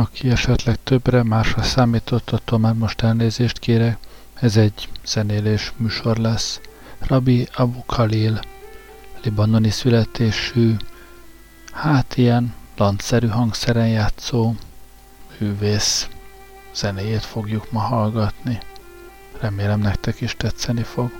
Aki 0.00 0.30
esetleg 0.30 0.78
többre, 0.82 1.22
másra 1.22 1.62
számított, 1.62 2.30
attól 2.30 2.58
már 2.58 2.74
most 2.74 3.02
elnézést 3.02 3.58
kérek. 3.58 3.98
Ez 4.34 4.56
egy 4.56 4.88
zenélés 5.04 5.72
műsor 5.76 6.16
lesz. 6.16 6.60
Rabbi 6.98 7.48
Abu 7.54 7.82
Khalil, 7.86 8.40
libanoni 9.22 9.70
születésű, 9.70 10.76
hát 11.72 12.16
ilyen 12.16 12.54
landszerű 12.76 13.26
hangszeren 13.26 13.88
játszó 13.88 14.54
művész 15.38 16.08
zenéjét 16.74 17.24
fogjuk 17.24 17.70
ma 17.70 17.80
hallgatni. 17.80 18.58
Remélem 19.40 19.80
nektek 19.80 20.20
is 20.20 20.34
tetszeni 20.36 20.82
fog. 20.82 21.10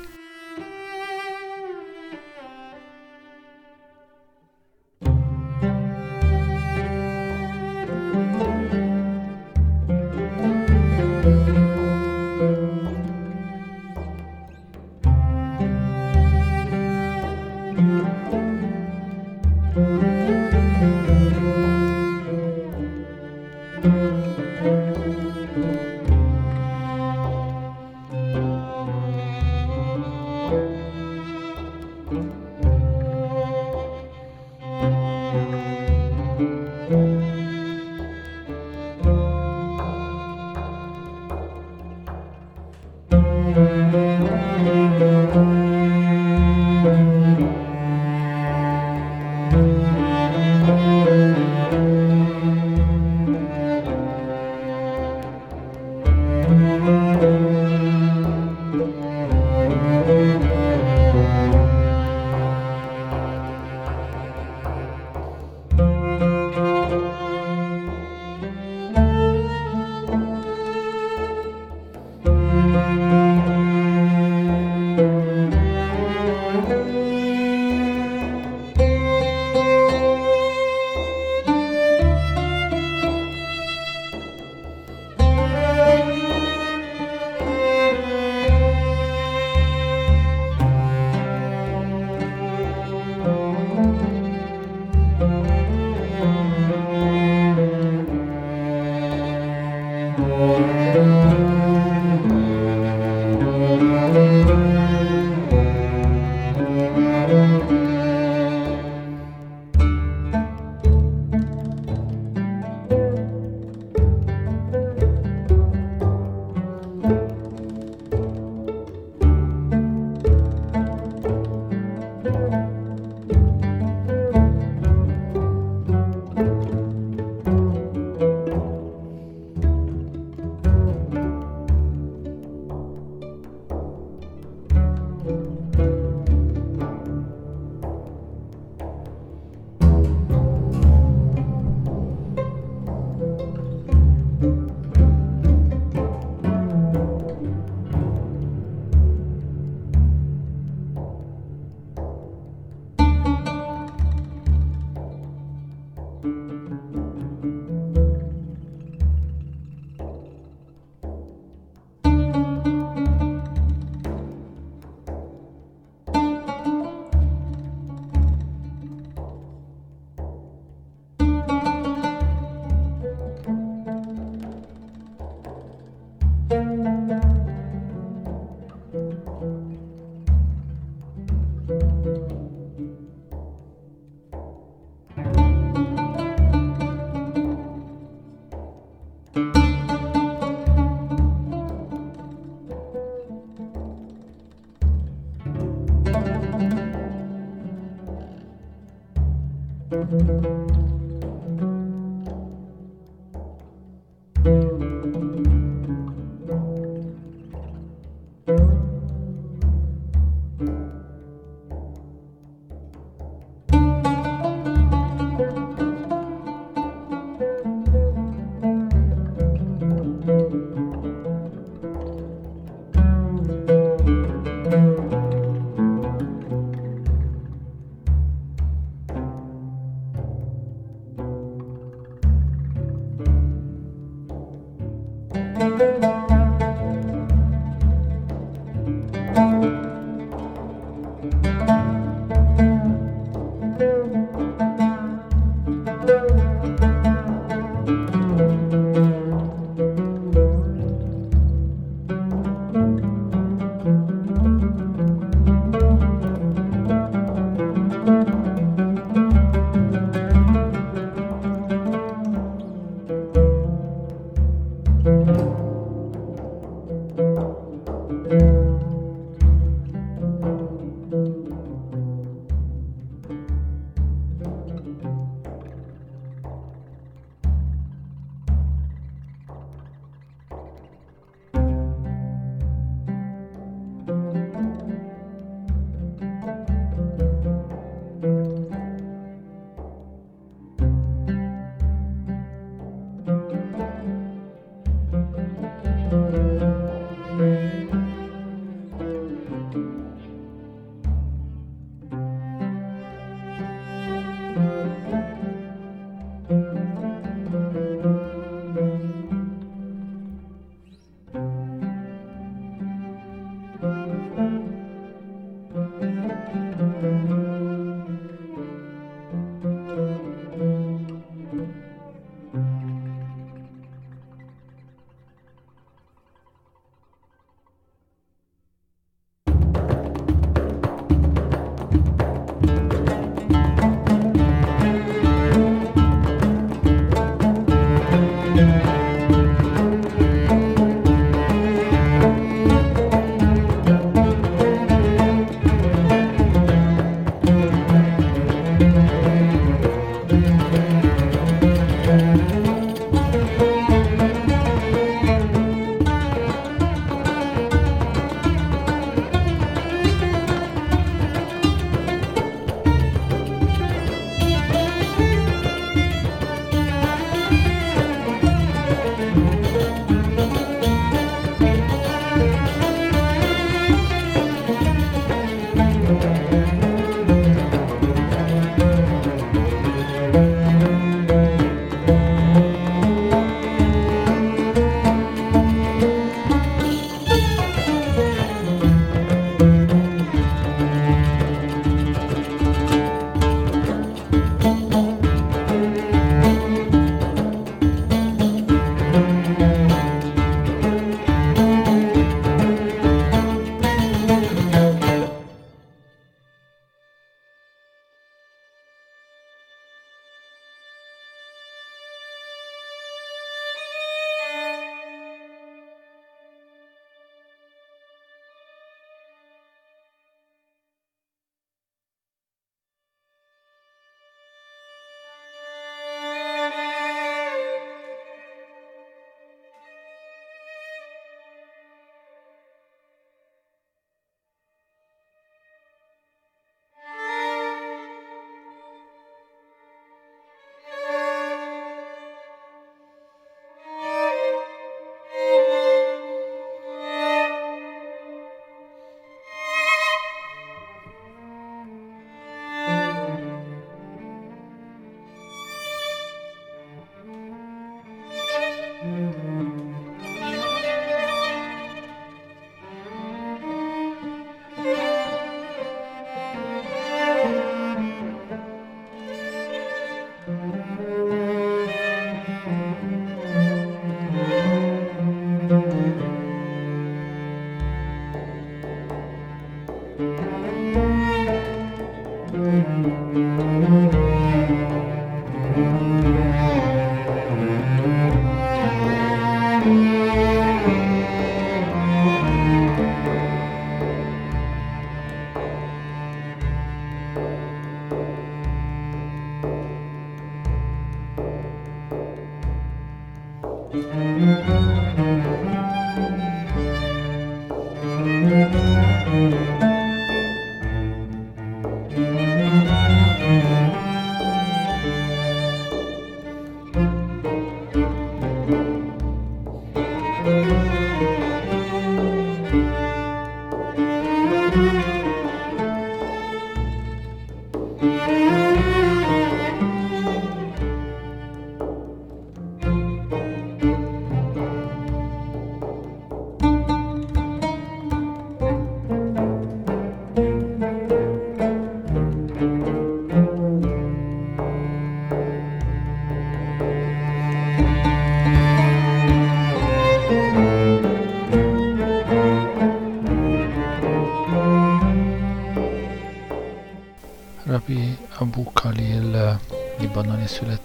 Müzik 235.61 236.30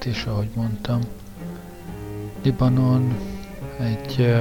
születés, 0.06 0.26
ahogy 0.26 0.50
mondtam. 0.56 1.02
Libanon 2.44 3.18
egy 3.80 4.36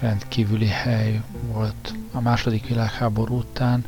rendkívüli 0.00 0.66
hely 0.66 1.22
volt 1.46 1.94
a 2.12 2.20
második 2.20 2.66
világháború 2.68 3.36
után. 3.38 3.84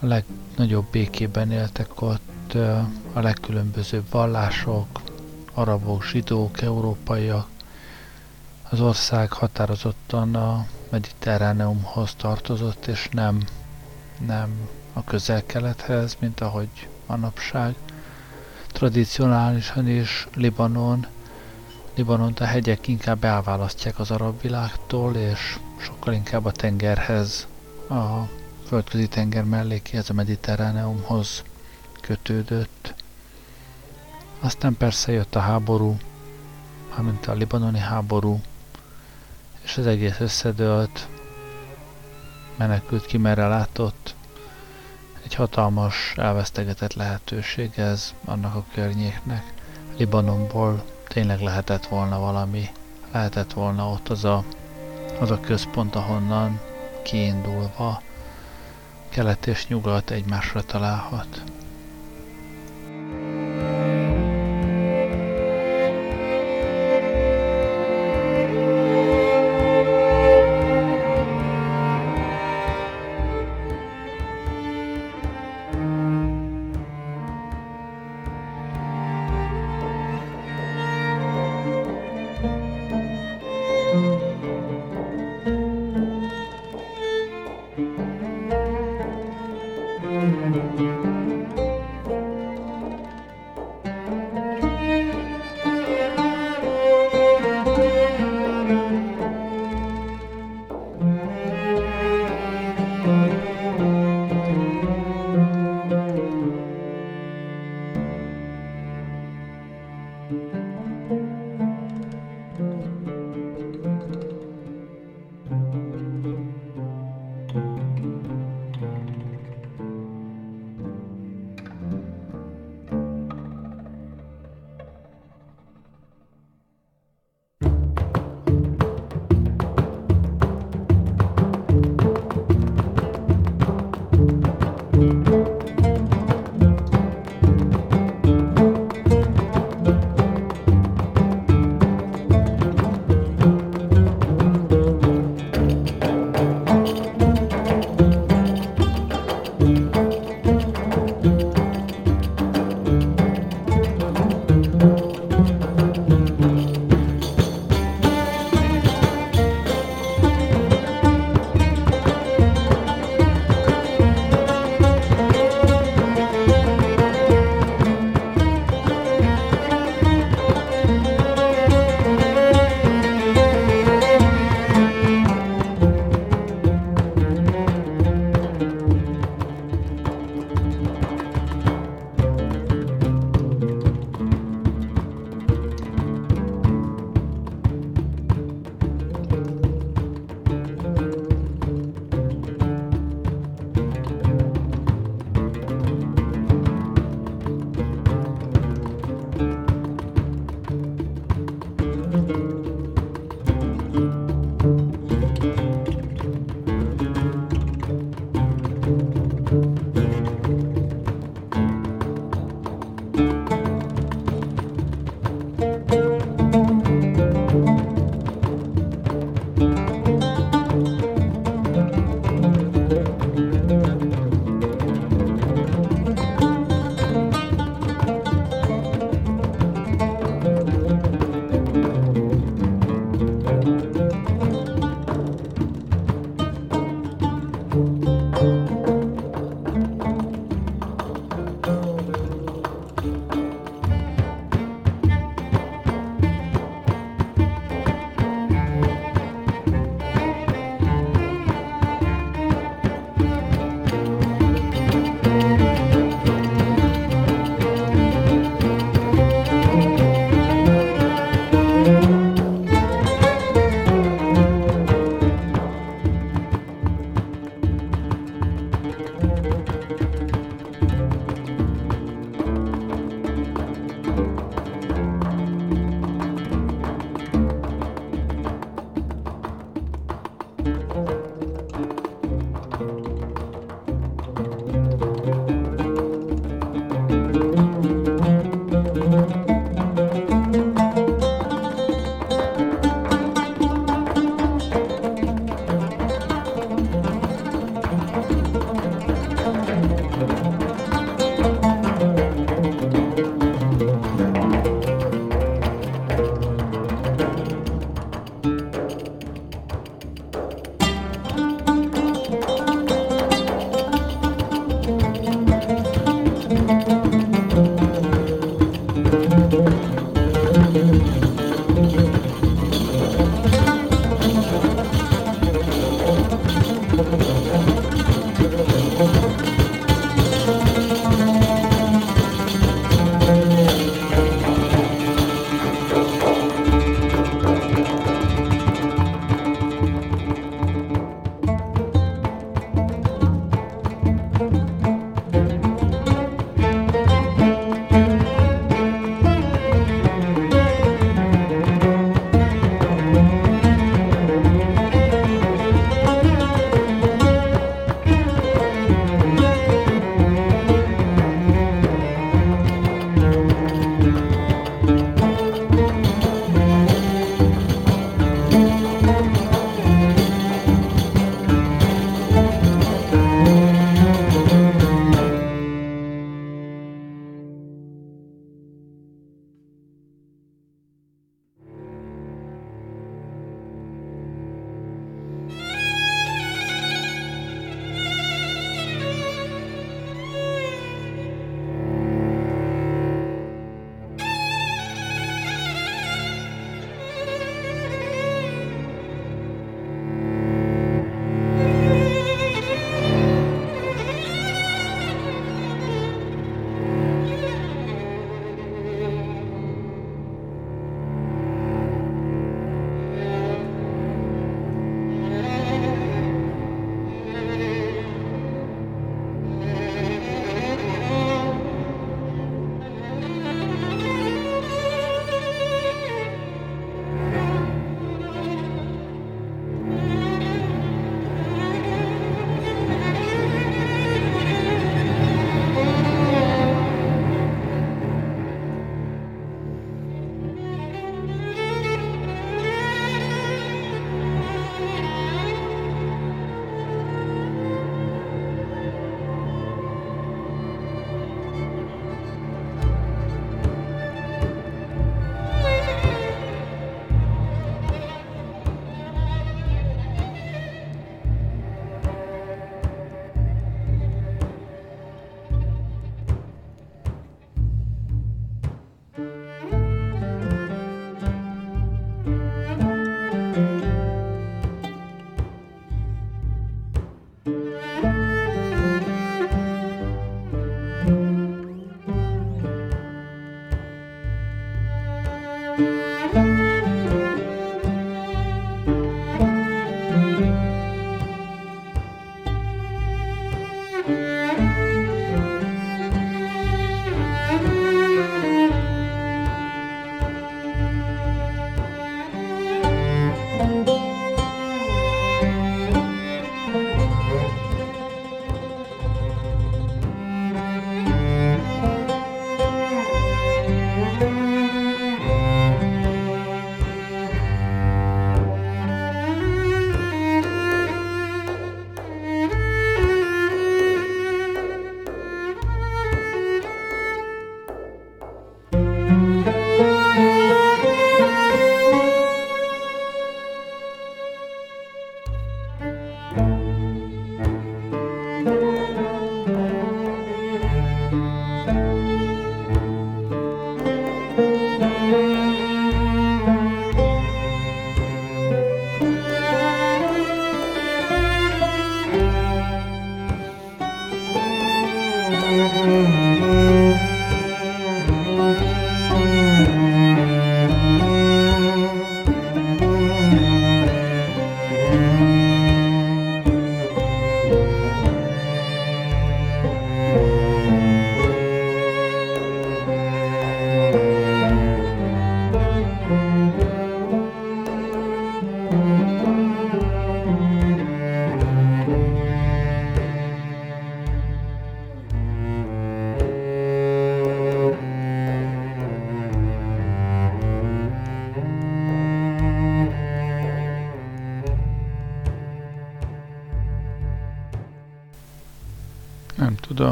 A 0.00 0.06
legnagyobb 0.06 0.86
békében 0.90 1.50
éltek 1.50 2.00
ott 2.02 2.54
a 3.12 3.20
legkülönbözőbb 3.20 4.04
vallások, 4.10 5.00
arabok, 5.54 6.04
zsidók, 6.04 6.60
európaiak. 6.60 7.48
Az 8.70 8.80
ország 8.80 9.32
határozottan 9.32 10.34
a 10.34 10.66
mediterráneumhoz 10.90 12.14
tartozott, 12.14 12.86
és 12.86 13.08
nem, 13.12 13.40
nem 14.26 14.68
a 14.92 15.04
közel-kelethez, 15.04 16.16
mint 16.20 16.40
ahogy 16.40 16.88
manapság 17.06 17.74
tradicionálisan 18.76 19.88
is 19.88 20.28
Libanon, 20.34 21.06
Libanont 21.94 22.40
a 22.40 22.44
hegyek 22.44 22.88
inkább 22.88 23.24
elválasztják 23.24 23.98
az 23.98 24.10
arab 24.10 24.40
világtól, 24.40 25.14
és 25.14 25.58
sokkal 25.76 26.12
inkább 26.12 26.44
a 26.44 26.52
tengerhez, 26.52 27.46
a 27.88 28.28
földközi 28.66 29.08
tenger 29.08 29.44
mellékéhez, 29.44 30.10
a 30.10 30.12
mediterráneumhoz 30.12 31.42
kötődött. 32.00 32.94
Aztán 34.40 34.76
persze 34.76 35.12
jött 35.12 35.34
a 35.34 35.40
háború, 35.40 35.96
mármint 36.90 37.26
a 37.26 37.32
libanoni 37.32 37.78
háború, 37.78 38.40
és 39.62 39.76
az 39.76 39.86
egész 39.86 40.20
összedőlt, 40.20 41.08
menekült 42.56 43.06
ki 43.06 43.16
merre 43.16 43.46
látott, 43.46 44.14
egy 45.26 45.34
hatalmas, 45.34 46.12
elvesztegetett 46.16 46.94
lehetőség 46.94 47.70
ez 47.76 48.14
annak 48.24 48.54
a 48.54 48.64
környéknek. 48.74 49.52
Libanonból 49.96 50.84
tényleg 51.08 51.40
lehetett 51.40 51.86
volna 51.86 52.18
valami, 52.18 52.68
lehetett 53.12 53.52
volna 53.52 53.88
ott 53.88 54.08
az 54.08 54.24
a, 54.24 54.44
az 55.20 55.30
a 55.30 55.40
központ, 55.40 55.94
ahonnan 55.94 56.60
kiindulva 57.02 58.02
kelet 59.08 59.46
és 59.46 59.66
nyugat 59.66 60.10
egymásra 60.10 60.62
találhat. 60.62 61.42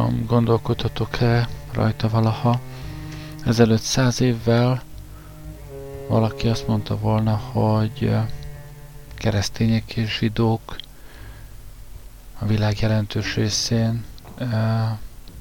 Tudom, 0.04 0.26
gondolkodhatok-e 0.26 1.48
rajta 1.72 2.08
valaha. 2.08 2.60
Ezelőtt 3.44 3.80
száz 3.80 4.20
évvel 4.20 4.82
valaki 6.08 6.48
azt 6.48 6.66
mondta 6.66 6.98
volna, 6.98 7.36
hogy 7.36 8.16
keresztények 9.14 9.96
és 9.96 10.18
zsidók 10.18 10.76
a 12.38 12.46
világ 12.46 12.80
jelentős 12.80 13.34
részén 13.34 14.04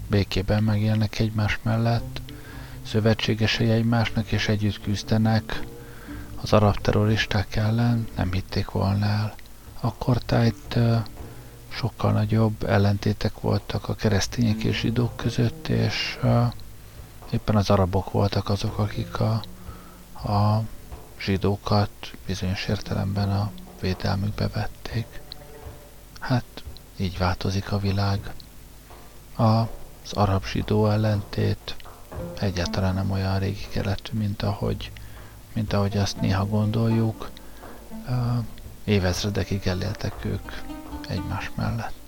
békében 0.08 0.64
megélnek 0.64 1.20
egymás 1.20 1.60
mellett, 1.62 2.22
szövetségesei 2.86 3.70
egymásnak 3.70 4.32
és 4.32 4.48
együtt 4.48 4.82
küzdenek 4.82 5.62
az 6.42 6.54
arab 6.54 6.78
terroristák 6.78 7.56
ellen, 7.56 8.08
nem 8.16 8.32
hitték 8.32 8.70
volna 8.70 9.06
el. 9.06 9.34
Akkor 9.80 10.18
tájt 10.18 10.78
sokkal 11.76 12.12
nagyobb 12.12 12.64
ellentétek 12.64 13.40
voltak 13.40 13.90
a 13.90 13.96
keresztények 13.96 14.64
és 14.64 14.80
zsidók 14.80 15.16
között, 15.16 15.68
és 15.68 16.20
éppen 17.32 17.56
az 17.56 17.70
arabok 17.70 18.12
voltak 18.12 18.50
azok, 18.50 18.78
akik 18.78 19.20
a, 19.20 19.42
a 20.30 20.64
zsidókat 21.20 21.90
bizonyos 22.26 22.68
értelemben 22.68 23.30
a 23.30 23.52
védelmükbe 23.82 24.48
vették. 24.48 25.22
Hát 26.20 26.64
így 26.98 27.18
változik 27.18 27.72
a 27.72 27.80
világ. 27.80 28.34
A, 29.36 29.44
az 29.44 30.14
arab-zsidó 30.14 30.90
ellentét 30.90 31.76
egyáltalán 32.40 32.94
nem 32.94 33.12
olyan 33.12 33.40
régi 33.40 33.68
keletű, 33.70 34.18
mint 34.18 34.42
ahogy, 34.42 34.92
mint 35.54 35.74
ahogy 35.74 35.98
azt 35.98 36.22
néha 36.22 36.46
gondoljuk. 36.46 37.30
Évezredekig 38.84 39.68
eléltek 39.68 40.26
ők 40.26 40.52
egymás 41.14 41.52
mellett. 41.56 42.03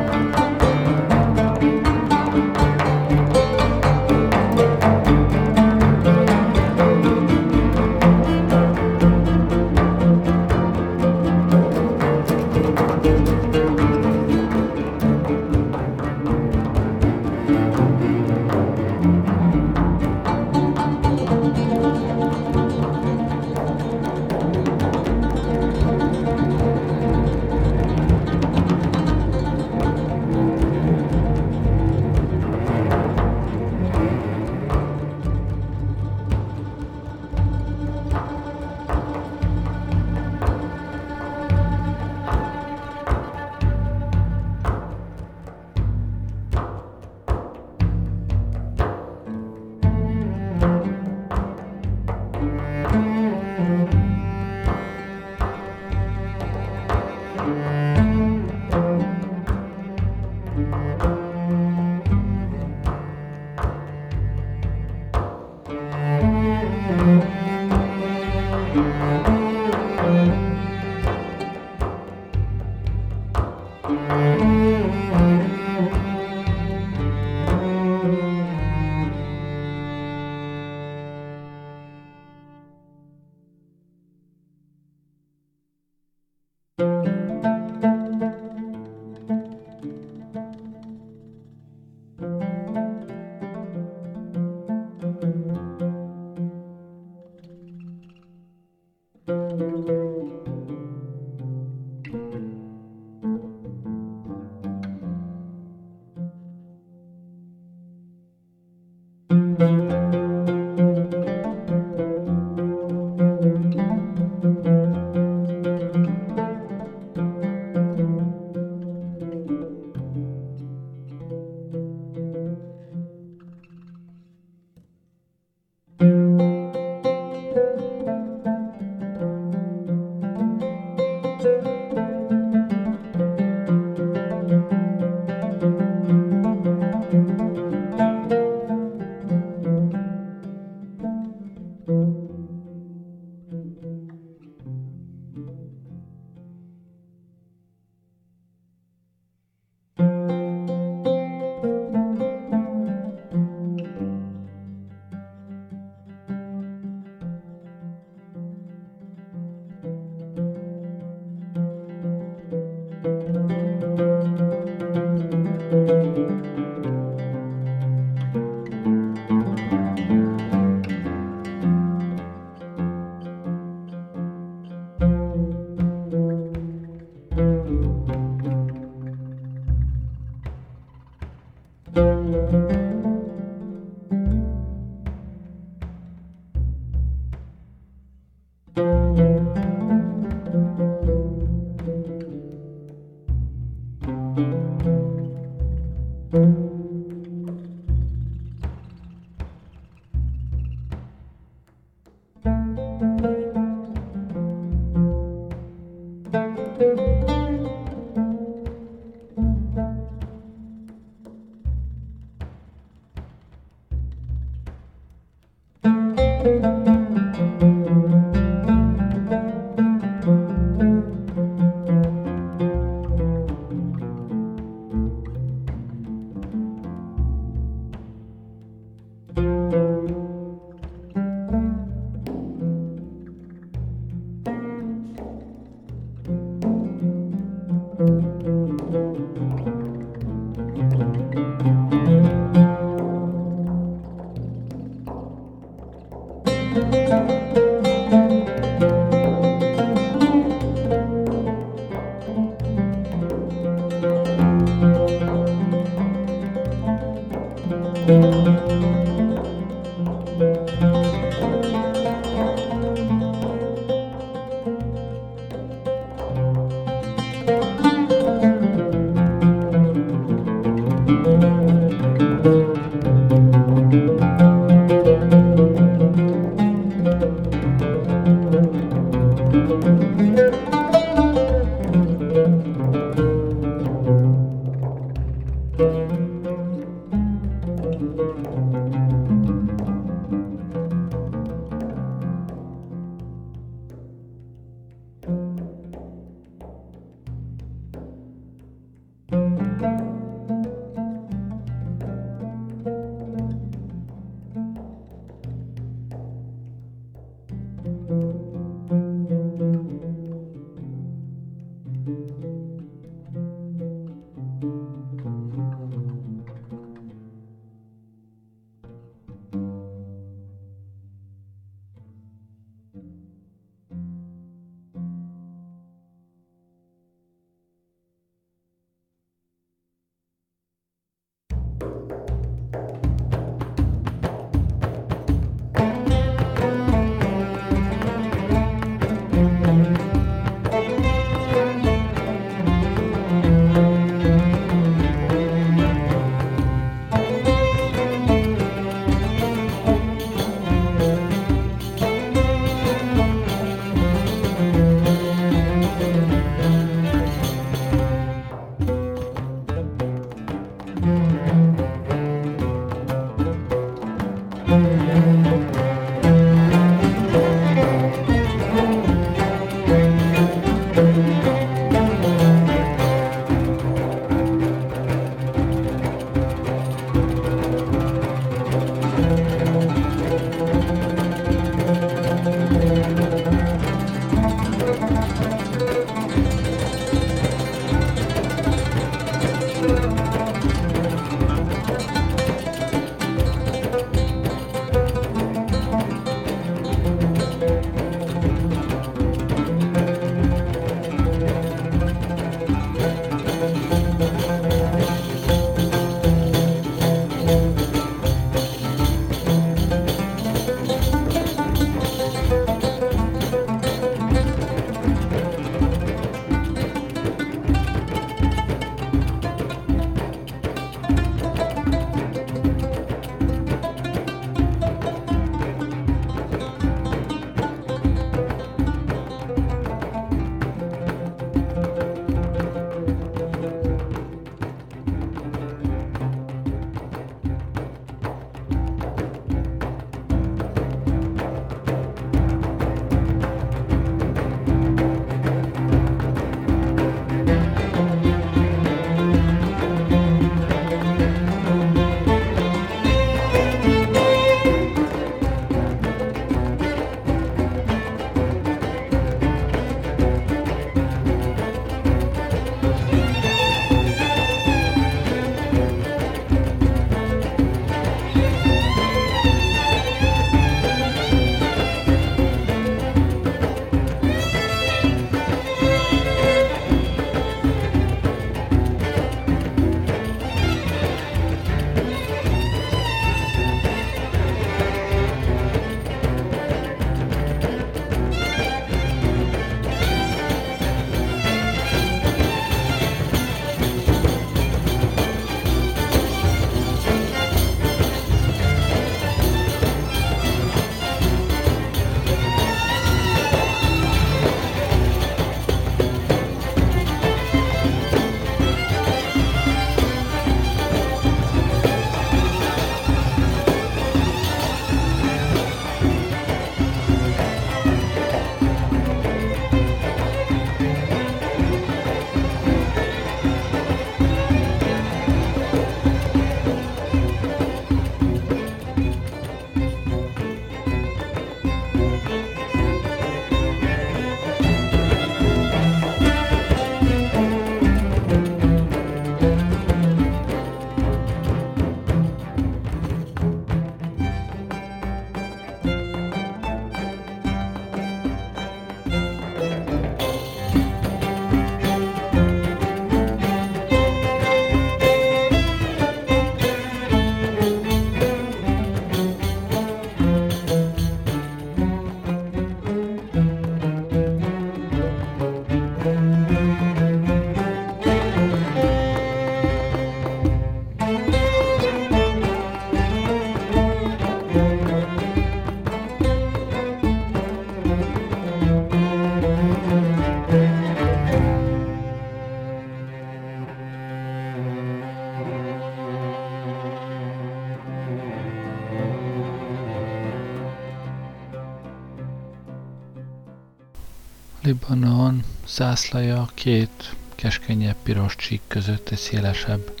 Libanon 594.72 595.44
zászlaja 595.66 596.48
két 596.54 597.14
keskenyebb 597.34 597.96
piros 598.02 598.36
csík 598.36 598.60
között 598.66 599.08
egy 599.08 599.18
szélesebb 599.18 600.00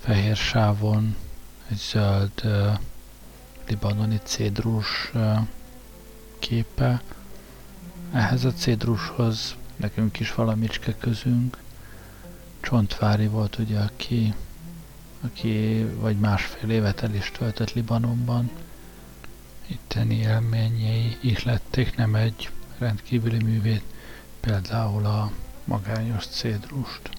fehér 0.00 0.36
sávon 0.36 1.16
egy 1.68 1.76
zöld 1.76 2.30
uh, 2.44 2.78
libanoni 3.68 4.20
cédrus 4.24 5.10
uh, 5.14 5.38
képe. 6.38 7.02
Ehhez 8.12 8.44
a 8.44 8.52
cédrushoz 8.52 9.54
nekünk 9.76 10.20
is 10.20 10.34
valamicske 10.34 10.96
közünk. 10.96 11.58
Csontvári 12.60 13.26
volt 13.26 13.58
ugye, 13.58 13.78
aki, 13.78 14.34
aki 15.20 15.86
vagy 16.00 16.18
másfél 16.18 16.70
évet 16.70 17.02
el 17.02 17.14
is 17.14 17.30
töltött 17.30 17.72
Libanonban. 17.72 18.50
Itteni 19.66 20.16
élményei 20.16 21.16
ihlették 21.20 21.96
nem 21.96 22.14
egy 22.14 22.50
rendkívüli 22.78 23.42
művét, 23.42 23.82
például 24.44 25.06
a 25.06 25.30
magányos 25.64 26.26
cédrust. 26.26 27.13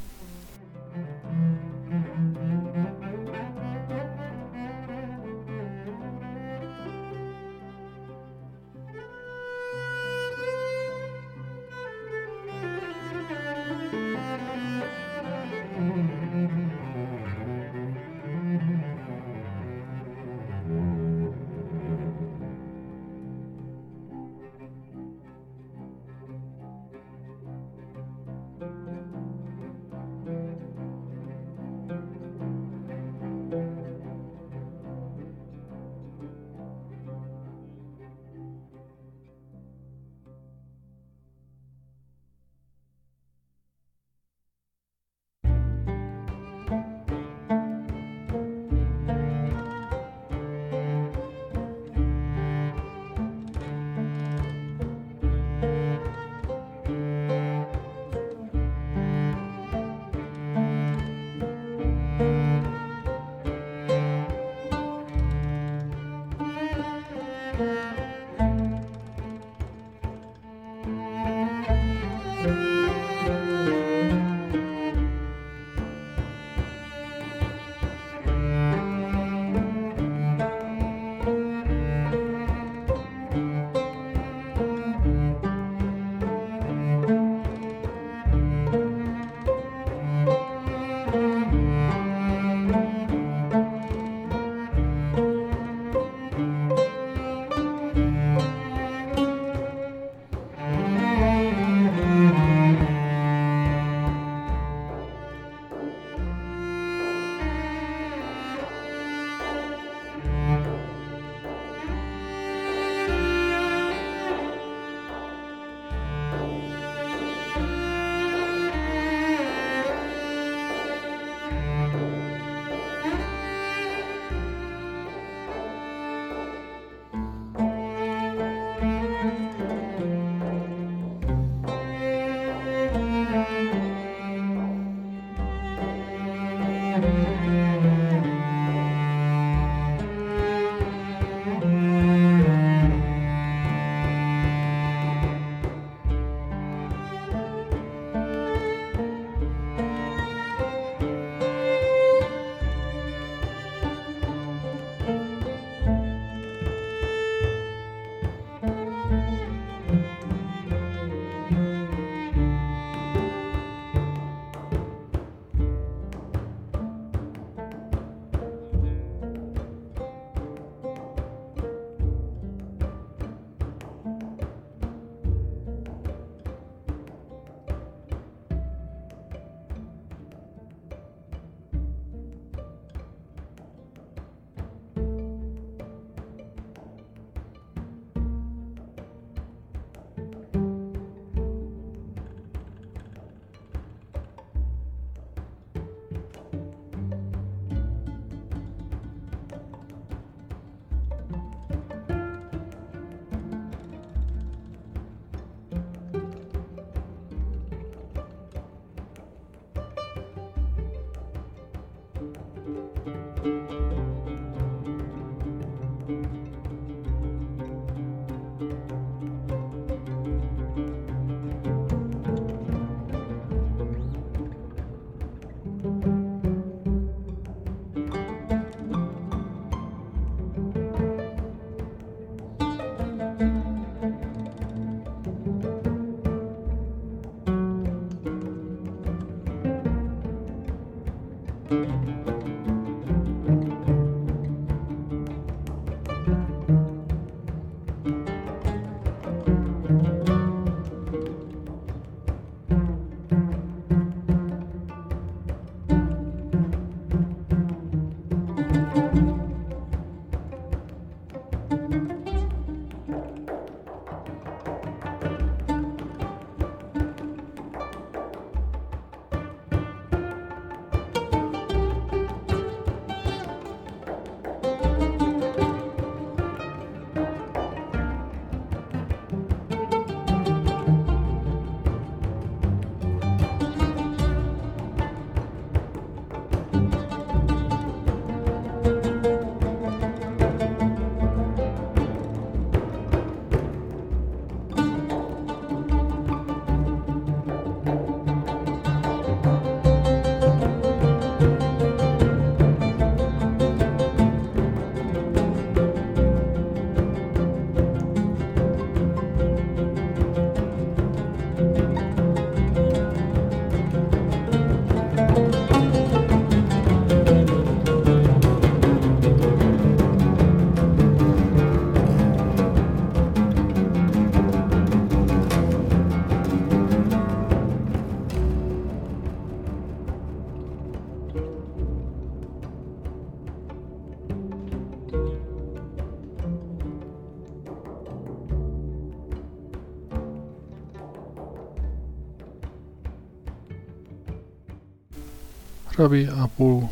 Rabi 346.05 346.25
Abu 346.25 346.87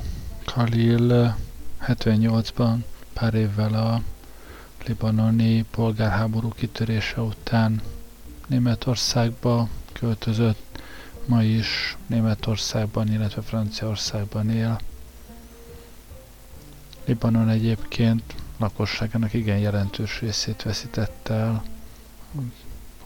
Khalil 0.45 1.35
78-ban, 1.87 2.83
pár 3.13 3.33
évvel 3.33 3.73
a 3.73 4.01
libanoni 4.85 5.65
polgárháború 5.71 6.49
kitörése 6.49 7.21
után 7.21 7.81
Németországba 8.47 9.69
költözött, 9.91 10.81
ma 11.25 11.43
is 11.43 11.97
Németországban, 12.07 13.11
illetve 13.11 13.41
Franciaországban 13.41 14.49
él. 14.49 14.79
Libanon 17.05 17.49
egyébként 17.49 18.35
lakosságának 18.57 19.33
igen 19.33 19.57
jelentős 19.57 20.19
részét 20.19 20.61
veszítette 20.61 21.33
el 21.33 21.63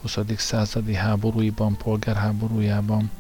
20. 0.01 0.18
századi 0.38 0.93
háborúiban, 0.93 1.78
polgárháborújában, 1.78 3.12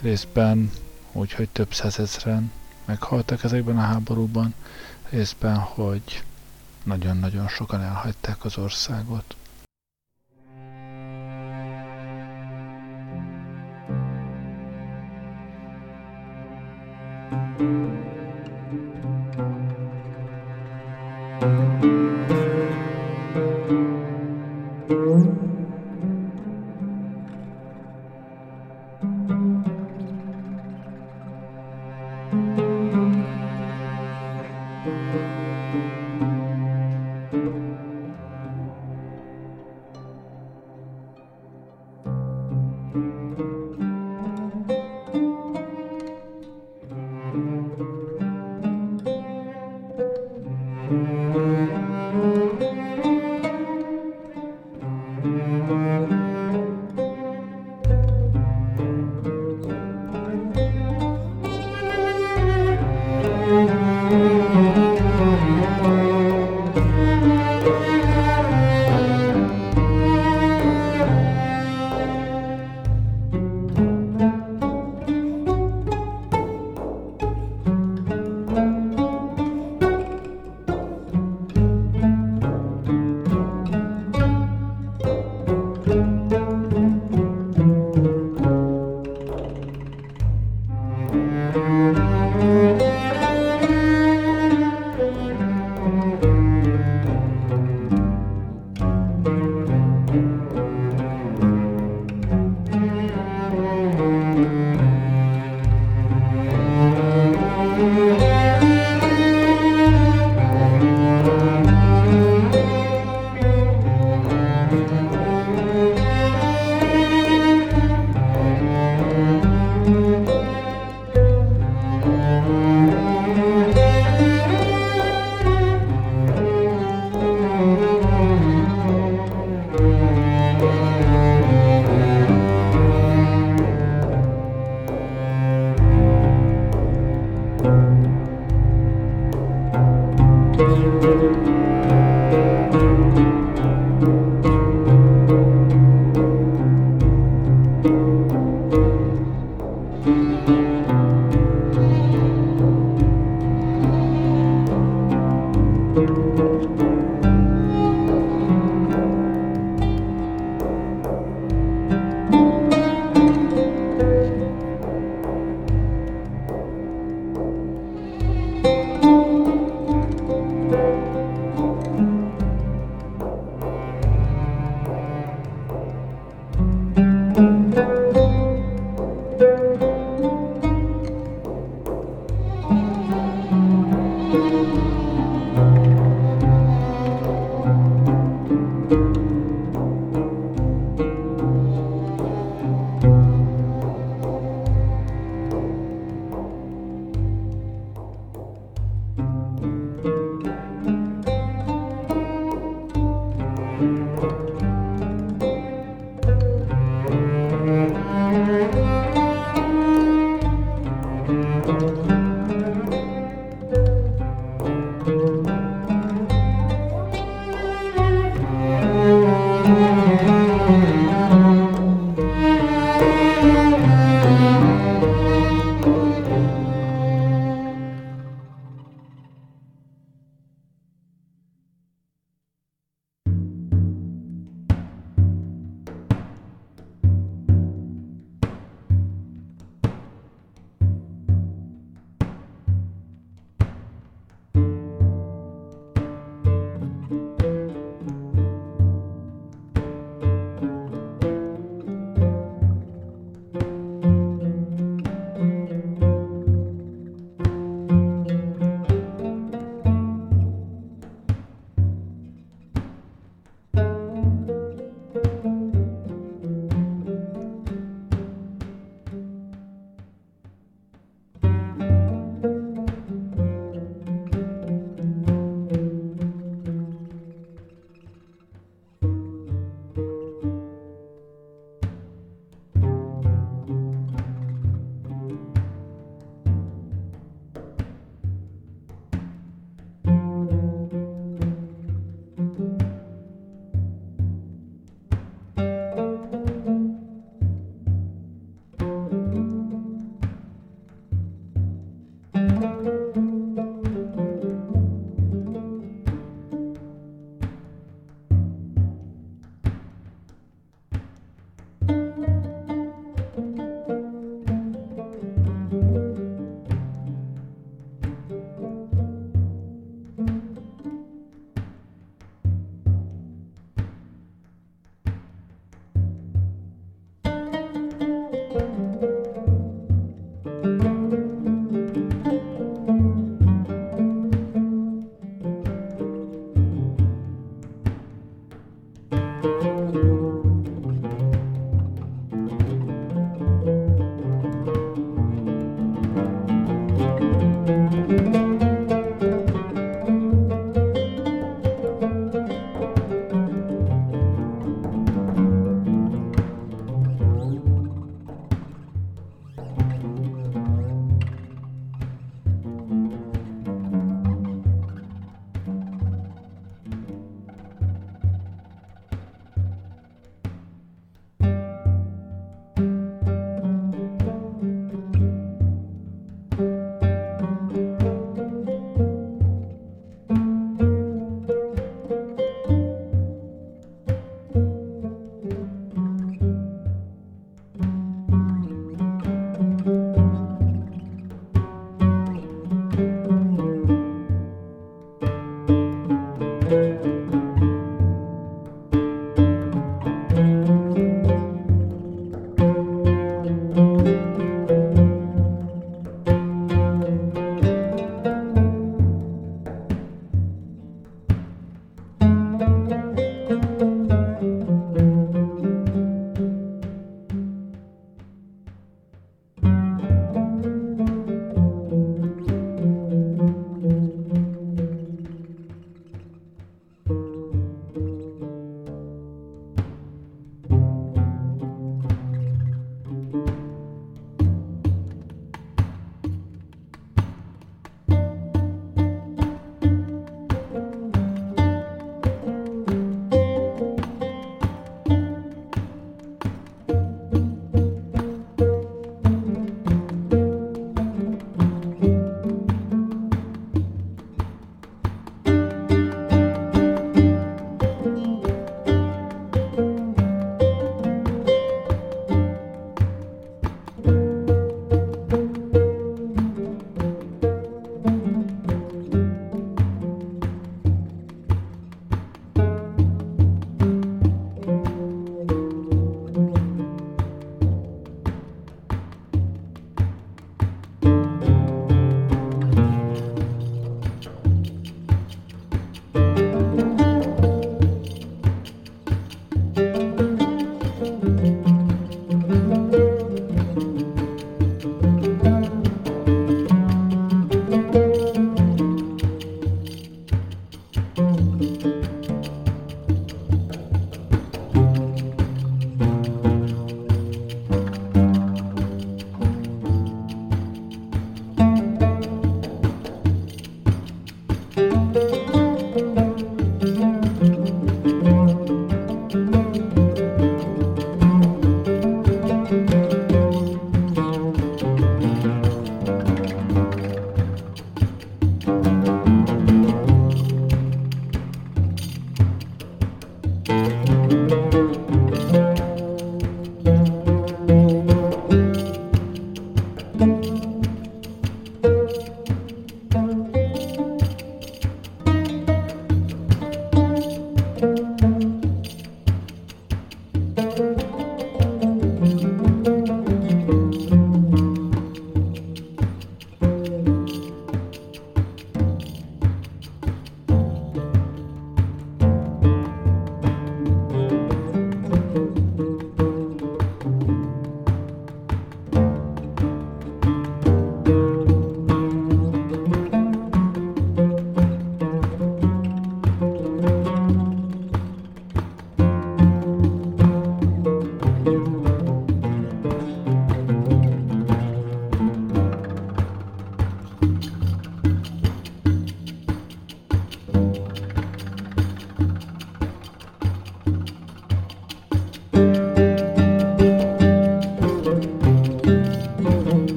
részben 0.00 0.70
úgy, 1.12 1.32
hogy 1.32 1.48
több 1.48 1.74
százezren 1.74 2.52
meghaltak 2.84 3.44
ezekben 3.44 3.78
a 3.78 3.80
háborúban, 3.80 4.54
részben, 5.10 5.56
hogy 5.58 6.24
nagyon-nagyon 6.82 7.48
sokan 7.48 7.80
elhagyták 7.80 8.44
az 8.44 8.58
országot. 8.58 9.36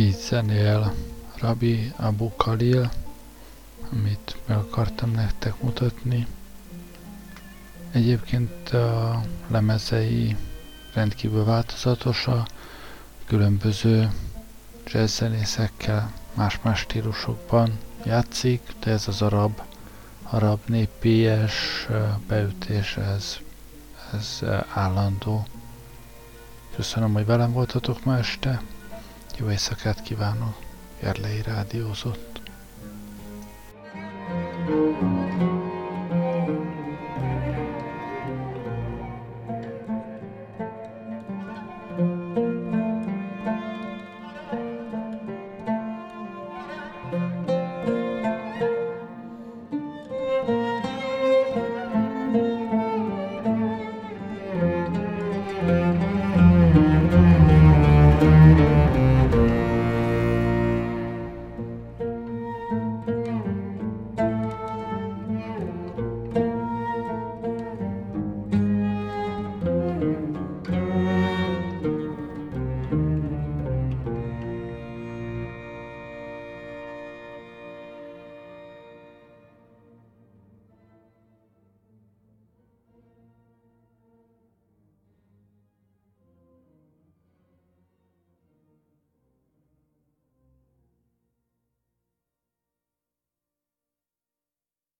Így 0.00 0.16
zenél 0.16 0.94
Rabi 1.38 1.92
Abu 1.96 2.28
Khalil, 2.28 2.90
amit 3.92 4.36
meg 4.46 4.56
akartam 4.56 5.10
nektek 5.10 5.62
mutatni. 5.62 6.26
Egyébként 7.92 8.68
a 8.68 9.20
lemezei 9.48 10.36
rendkívül 10.94 11.44
változatosa, 11.44 12.46
különböző 13.26 14.10
jazzzenészekkel 14.86 16.12
más-más 16.34 16.78
stílusokban 16.78 17.78
játszik, 18.04 18.60
de 18.84 18.90
ez 18.90 19.08
az 19.08 19.22
arab, 19.22 19.60
arab 20.22 20.60
népies 20.66 21.86
beütés, 22.26 22.96
ez, 22.96 23.36
ez 24.12 24.40
állandó. 24.74 25.46
Köszönöm, 26.74 27.12
hogy 27.12 27.26
velem 27.26 27.52
voltatok 27.52 28.04
ma 28.04 28.18
este. 28.18 28.60
Jó 29.40 29.50
éjszakát 29.50 30.02
kívánok. 30.02 30.56
Gerlei 31.00 31.42
Rádiózott. 31.42 32.29